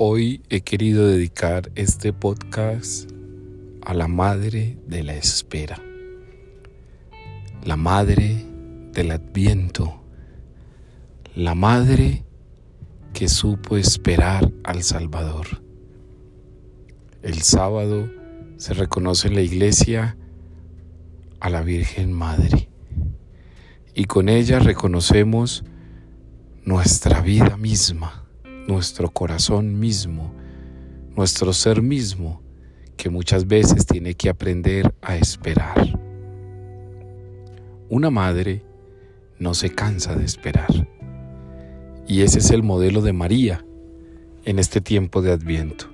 [0.00, 3.10] Hoy he querido dedicar este podcast
[3.82, 5.82] a la madre de la espera,
[7.64, 8.46] la madre
[8.92, 10.04] del adviento,
[11.34, 12.24] la madre
[13.12, 15.64] que supo esperar al Salvador.
[17.24, 18.08] El sábado
[18.56, 20.16] se reconoce en la iglesia
[21.40, 22.68] a la Virgen Madre
[23.96, 25.64] y con ella reconocemos
[26.62, 28.27] nuestra vida misma
[28.68, 30.30] nuestro corazón mismo,
[31.16, 32.42] nuestro ser mismo,
[32.98, 35.98] que muchas veces tiene que aprender a esperar.
[37.88, 38.62] Una madre
[39.38, 40.68] no se cansa de esperar.
[42.06, 43.64] Y ese es el modelo de María
[44.44, 45.86] en este tiempo de Adviento,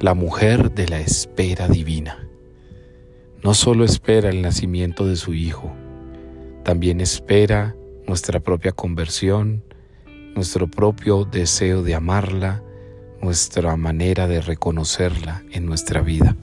[0.00, 2.26] la mujer de la espera divina.
[3.44, 5.70] No solo espera el nacimiento de su Hijo,
[6.64, 9.64] también espera nuestra propia conversión,
[10.34, 12.62] nuestro propio deseo de amarla,
[13.20, 16.36] nuestra manera de reconocerla en nuestra vida.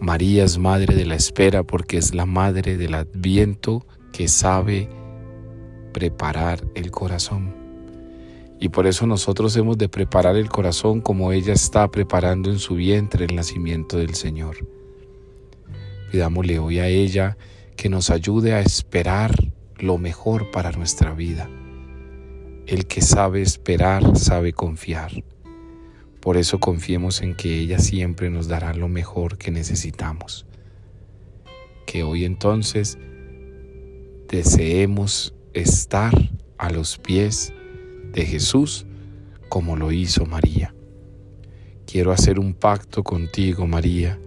[0.00, 4.88] María es madre de la espera porque es la madre del adviento que sabe
[5.92, 7.54] preparar el corazón.
[8.60, 12.74] Y por eso nosotros hemos de preparar el corazón como ella está preparando en su
[12.74, 14.66] vientre el nacimiento del Señor.
[16.12, 17.36] Pidámosle hoy a ella
[17.76, 19.34] que nos ayude a esperar
[19.78, 21.48] lo mejor para nuestra vida
[22.70, 25.10] el que sabe esperar sabe confiar.
[26.20, 30.46] Por eso confiemos en que ella siempre nos dará lo mejor que necesitamos.
[31.84, 32.96] Que hoy entonces
[34.28, 36.12] deseemos estar
[36.58, 37.52] a los pies
[38.12, 38.86] de Jesús
[39.48, 40.72] como lo hizo María.
[41.88, 44.20] Quiero hacer un pacto contigo, María.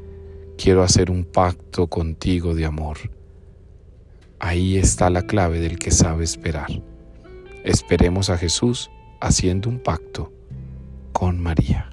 [0.57, 2.97] Quiero hacer un pacto contigo de amor.
[4.39, 6.67] Ahí está la clave del que sabe esperar.
[7.63, 10.33] Esperemos a Jesús haciendo un pacto
[11.13, 11.92] con María.